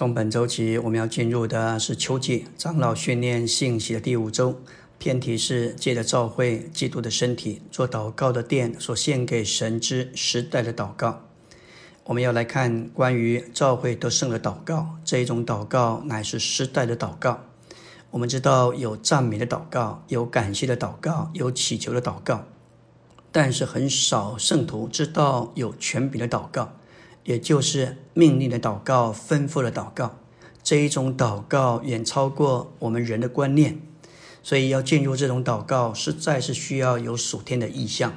[0.00, 4.58] 从本周起，我们要进入的是秋季长老训练信息的第五周，
[4.96, 11.20] 偏题是借着召会基督的身体做祷告的殿所献给神之时代的祷告。
[12.04, 17.40] 我们要来看关于召会得胜的祷告，这一种祷告乃是时代的祷告。
[18.10, 22.46] 我们知道有赞美的祷告，有感谢的祷告，有祈求的祷告，
[23.30, 26.72] 但是很少圣徒知道有权柄的祷告。
[27.30, 30.18] 也就是命令的祷告、吩咐的祷告，
[30.64, 33.80] 这一种祷告远超过我们人的观念，
[34.42, 38.12] 所以要进入这种祷告，实在是需要有属天的意向。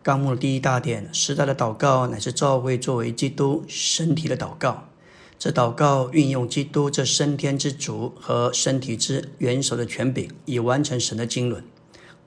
[0.00, 4.84] 纲目的第一大点，时代的祷告乃是教会作为基督身体的祷告。
[5.36, 11.64] 这祷告运用基督这升天之主和身体之元首的权柄，以完成神的经纶。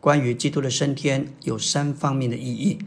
[0.02, 2.80] 关于基督的升天，有三方面的意义。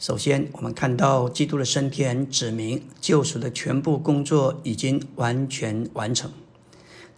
[0.00, 6.32] 首先，我们看到基督的升天，指明救赎的全部工作已经完全完成。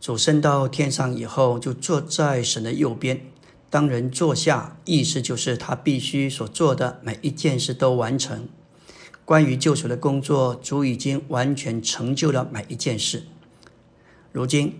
[0.00, 3.20] 主升到天上以后，就坐在神的右边。
[3.70, 8.48] 当人坐下，意思就是他必须所做的每一件事都完成。
[9.24, 13.22] 关于救赎的工作，主已经完全成就了每一件事。
[14.32, 14.74] 如今，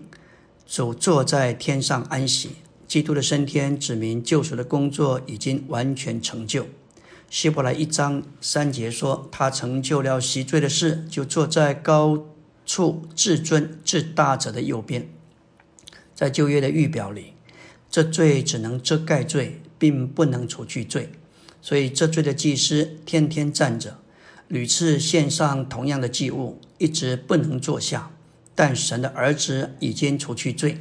[0.67, 2.49] 主坐在天上安息。
[2.85, 6.65] 基督的升天，指明救赎的工作已经完全成就。
[7.33, 12.27] 希伯来一章三节说：“他成就了洗罪的事，就坐在高
[12.63, 15.09] 处至尊至大者的右边。”
[16.13, 17.33] 在旧约的预表里，
[17.89, 21.09] 这罪只能遮盖罪，并不能除去罪，
[21.59, 23.97] 所以这罪的祭司天天站着，
[24.47, 28.11] 屡次献上同样的祭物，一直不能坐下。
[28.53, 30.77] 但神的儿子已经除去罪，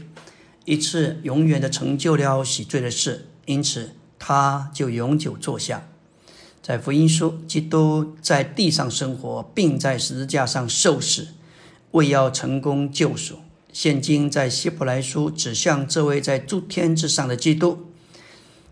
[0.67, 5.89] 一次永远的成就了洗罪的事，因此他就永久坐下。
[6.63, 11.27] 在福音书，基督在地上生活，并在十字架上受死，
[11.91, 13.39] 为要成功救赎。
[13.73, 17.87] 现今在希伯来书指向这位在诸天之上的基督，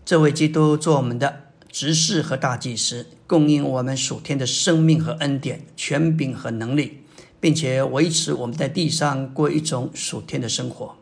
[0.05, 6.99] 这位基督做我们的执事和大祭司，供应我们属天的生命和恩典、权柄和能力，
[7.41, 10.95] 并且维持我们在地上过一种属天的生活。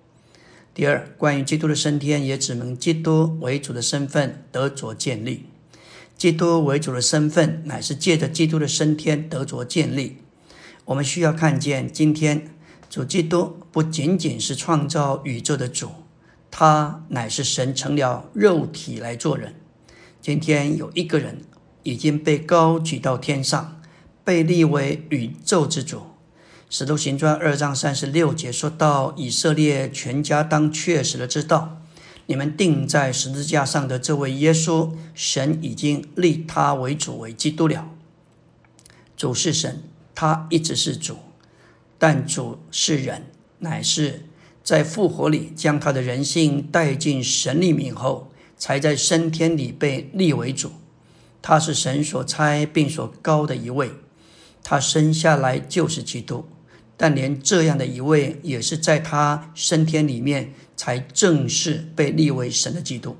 [0.73, 5.45] 第二，关于基督的升天，也指明基督为主的身份得着建立。
[6.19, 10.17] 基督为主的身份，乃是借着基督的升天得着建立。
[10.83, 12.53] 我们需要看见，今天
[12.89, 15.87] 主基督不仅仅是创造宇宙的主，
[16.51, 19.55] 他乃是神成了肉体来做人。
[20.21, 21.43] 今天有一个人
[21.83, 23.79] 已经被高举到天上，
[24.25, 26.01] 被立为宇宙之主。
[26.69, 31.78] 使徒行传二章三十六节说到：以色列全家当确实的知道。
[32.29, 37.89] 你们钉在十字架上的这位耶稣，神已经立他为主为基督了。
[39.17, 39.81] 主是神，
[40.13, 41.17] 他一直是主，
[41.97, 43.23] 但主是人，
[43.57, 44.25] 乃是
[44.63, 50.73] 在复活里将他的人性带进神里面后，才在升天里被立为主。
[51.41, 53.89] 他是神所差并所高的一位，
[54.63, 56.45] 他生下来就是基督。
[57.01, 63.15] 但连这样的一位，也是在他升天里面才正式被立为神的基督。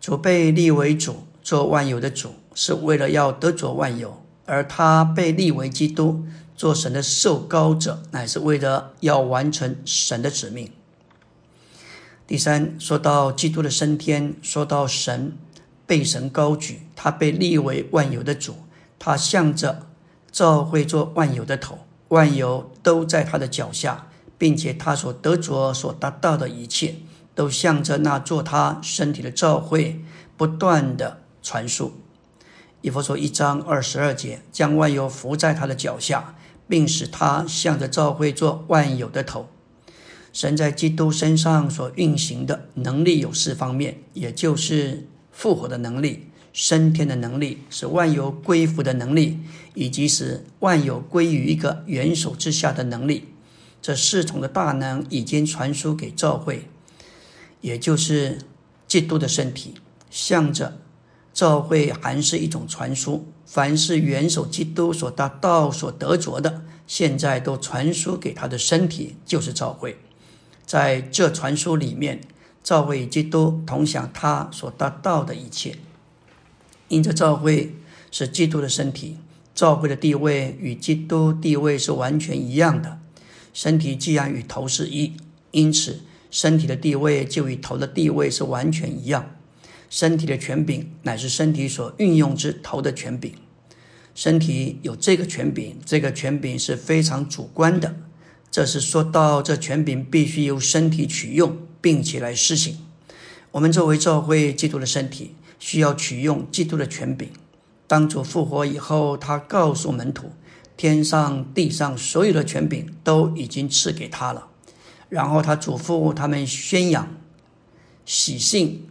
[0.00, 6.24] 主被立为主，做万有的主，是为了要得着万有；而他被立为基督，
[6.56, 10.70] 做神的受高者，乃是为了要完成神的使命。
[12.24, 15.36] 第三，说到基督的升天，说到神
[15.86, 18.54] 被神高举，他被立为万有的主，
[18.96, 19.88] 他向着
[20.30, 21.80] 召会做万有的头。
[22.08, 24.08] 万有都在他的脚下，
[24.38, 26.96] 并且他所得着、所达到的一切，
[27.34, 30.00] 都向着那做他身体的召会
[30.36, 31.92] 不断的传输。
[32.82, 36.36] 以佛说一章二十二节，将万有伏在他的脚下，
[36.68, 39.48] 并使他向着召会做万有的头。
[40.32, 46.30] 神在基督身上所运行的能力有四方面，也就是复活的能力。
[46.56, 49.38] 升天的能力，使万有归服的能力，
[49.74, 53.28] 以及使万有归于一个元首之下的能力，
[53.82, 56.66] 这四重的大能已经传输给教会，
[57.60, 58.38] 也就是
[58.88, 59.74] 基督的身体，
[60.10, 60.78] 向着
[61.34, 63.26] 教会还是一种传输。
[63.44, 69.98] 凡是元首基督所达到、所得着的，现在都传输给他的身体，就是教会。
[70.64, 72.22] 在这传输里面，
[72.64, 75.76] 教会与基督同享他所达到的一切。
[76.88, 77.74] 因着教会
[78.10, 79.16] 是基督的身体，
[79.54, 82.98] 教会的地位与基督地位是完全一样的。
[83.52, 85.14] 身体既然与头是一，
[85.50, 86.00] 因此
[86.30, 89.34] 身体的地位就与头的地位是完全一样。
[89.88, 93.32] 身体的权柄乃是身体所运用之头的权柄。
[94.14, 97.96] 身体有这个权柄，这个权柄是非常主观的，
[98.50, 102.78] 这是说到这权柄必须由身体取用，并且来施行。
[103.52, 105.34] 我们作为教会基督的身体，
[105.66, 107.28] 需要取用基督的权柄。
[107.88, 110.30] 当主复活以后，他告诉门徒，
[110.76, 114.46] 天上地上所有的权柄都已经赐给他了。
[115.08, 117.08] 然后他嘱咐他们宣扬
[118.04, 118.86] 喜信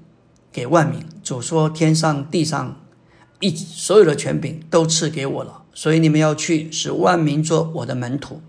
[0.51, 0.99] 给万民。
[1.23, 2.81] 主说：“天上地上
[3.39, 8.41] 一所有的权柄都赐给我了，所以你们要去，使万民做我的门徒。”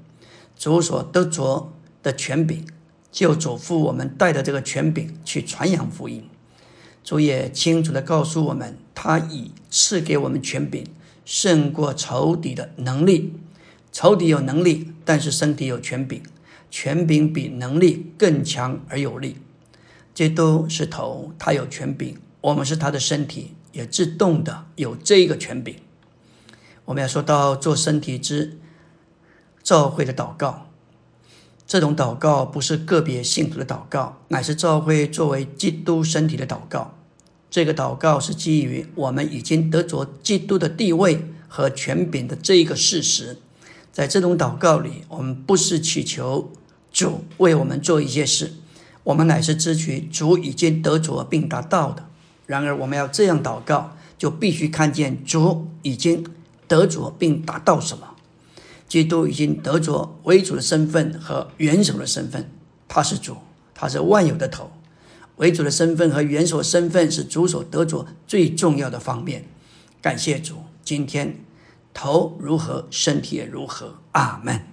[0.58, 2.66] 主所得着的权柄，
[3.12, 6.28] 就嘱咐我们带着这个权柄去传扬福音。
[7.06, 10.84] 主也清楚地告诉我们，他已赐给我们权柄，
[11.24, 13.32] 胜过仇敌的能力。
[13.92, 16.20] 仇敌有能力，但是身体有权柄。
[16.68, 19.36] 权柄比能力更强而有力。
[20.12, 25.76] 这都是头，他有权柄，我们是他的身体，也自动的有这个权柄。
[26.86, 28.58] 我们要说到做身体之
[29.62, 30.66] 召会的祷告，
[31.68, 36.94] 这种祷告不是个别信徒的祷告，乃是召会作为基督身体的祷告。
[37.56, 43.38] 这个祷告是基于我们已经得着基督的地位和权柄的这一个事实。
[43.90, 46.52] 在这种祷告里，我们不是祈求
[46.92, 48.52] 主为我们做一些事，
[49.04, 52.04] 我们乃是知取主已经得着并达到的。
[52.44, 56.26] 然而，我们要这样祷告，就必须看见主已经
[56.68, 58.08] 得着并达到什么。
[58.86, 62.50] 基督已经得着为主的身份和元首的身份，
[62.86, 63.38] 他是主，
[63.74, 64.70] 他是万有的头。
[65.36, 69.44] 为主的身份和元首身份是主所得着最重要的方面。
[70.00, 71.38] 感谢主，今天。
[71.92, 73.98] 头如何，身体也如何。
[74.12, 74.62] 阿门。